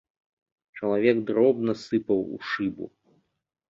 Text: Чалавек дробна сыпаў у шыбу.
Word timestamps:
Чалавек 0.79 1.17
дробна 1.29 1.79
сыпаў 1.85 2.19
у 2.35 2.45
шыбу. 2.53 2.85